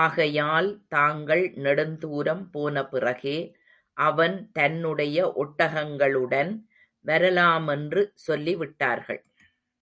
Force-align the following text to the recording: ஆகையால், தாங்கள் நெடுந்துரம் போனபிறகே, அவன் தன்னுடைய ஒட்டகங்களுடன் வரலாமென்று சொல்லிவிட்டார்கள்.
ஆகையால், 0.00 0.66
தாங்கள் 0.88 1.44
நெடுந்துரம் 1.56 2.42
போனபிறகே, 2.54 3.36
அவன் 3.96 4.36
தன்னுடைய 4.52 5.18
ஒட்டகங்களுடன் 5.36 6.52
வரலாமென்று 7.04 8.02
சொல்லிவிட்டார்கள். 8.28 9.22